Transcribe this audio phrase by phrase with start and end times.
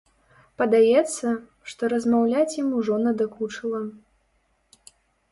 [0.59, 1.27] Падаецца,
[1.73, 3.83] што размаўляць ім ужо надакучыла.